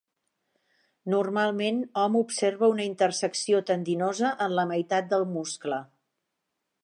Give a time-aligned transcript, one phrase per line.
[1.13, 5.81] Normalment hom observa una intersecció tendinosa en la meitat del muscle.